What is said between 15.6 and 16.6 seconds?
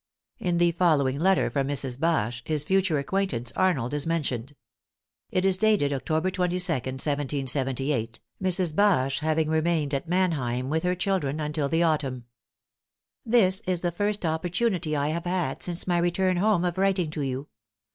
since my return